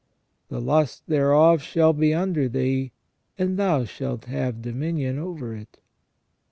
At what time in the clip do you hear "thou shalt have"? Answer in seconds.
3.55-4.63